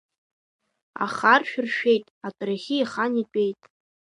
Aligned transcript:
Ахаршә 1.05 1.55
ршәеит, 1.65 2.05
атәарахьы 2.27 2.75
еихан, 2.77 3.13
итәеит… 3.21 3.61